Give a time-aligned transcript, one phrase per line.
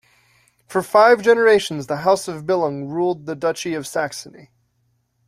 [0.67, 4.49] For five generations, the House of Billung ruled the Duchy of Saxony.